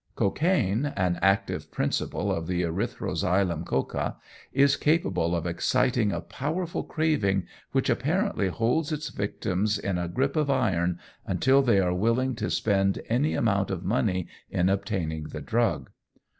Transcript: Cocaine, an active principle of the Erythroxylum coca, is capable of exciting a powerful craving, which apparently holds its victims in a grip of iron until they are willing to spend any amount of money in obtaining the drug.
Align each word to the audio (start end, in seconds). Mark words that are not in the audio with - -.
Cocaine, 0.15 0.87
an 0.97 1.19
active 1.21 1.69
principle 1.69 2.31
of 2.33 2.47
the 2.47 2.63
Erythroxylum 2.63 3.65
coca, 3.67 4.15
is 4.51 4.75
capable 4.75 5.35
of 5.35 5.45
exciting 5.45 6.11
a 6.11 6.21
powerful 6.21 6.81
craving, 6.83 7.45
which 7.71 7.87
apparently 7.87 8.47
holds 8.47 8.91
its 8.91 9.09
victims 9.09 9.77
in 9.77 9.99
a 9.99 10.07
grip 10.09 10.35
of 10.35 10.49
iron 10.49 10.97
until 11.27 11.61
they 11.61 11.79
are 11.79 11.93
willing 11.93 12.33
to 12.37 12.49
spend 12.49 12.99
any 13.09 13.35
amount 13.35 13.69
of 13.69 13.85
money 13.85 14.27
in 14.49 14.69
obtaining 14.69 15.25
the 15.25 15.39
drug. 15.41 15.91